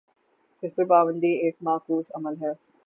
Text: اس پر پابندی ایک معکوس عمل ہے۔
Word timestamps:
اس 0.63 0.71
پر 0.75 0.85
پابندی 0.85 1.31
ایک 1.43 1.55
معکوس 1.61 2.11
عمل 2.15 2.35
ہے۔ 2.41 2.53